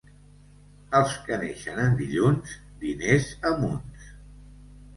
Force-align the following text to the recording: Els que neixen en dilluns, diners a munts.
Els 0.99 1.13
que 1.27 1.37
neixen 1.43 1.83
en 1.85 1.93
dilluns, 2.01 2.57
diners 2.87 3.31
a 3.51 3.55
munts. 3.63 4.13